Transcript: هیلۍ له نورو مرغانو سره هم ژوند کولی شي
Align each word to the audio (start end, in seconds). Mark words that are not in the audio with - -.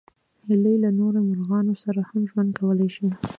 هیلۍ 0.45 0.75
له 0.83 0.89
نورو 0.99 1.19
مرغانو 1.29 1.73
سره 1.83 2.01
هم 2.09 2.21
ژوند 2.31 2.49
کولی 2.59 2.89
شي 2.95 3.07